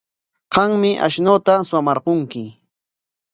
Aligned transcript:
Qammi 0.53 0.91
ashnuuta 1.07 1.53
suwamarqunki. 1.69 2.43